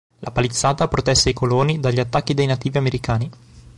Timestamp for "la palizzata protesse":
0.17-1.29